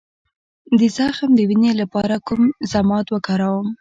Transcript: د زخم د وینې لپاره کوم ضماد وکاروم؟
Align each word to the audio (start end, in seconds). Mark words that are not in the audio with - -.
د 0.79 0.81
زخم 0.97 1.29
د 1.35 1.39
وینې 1.49 1.71
لپاره 1.81 2.15
کوم 2.27 2.41
ضماد 2.73 3.05
وکاروم؟ 3.09 3.67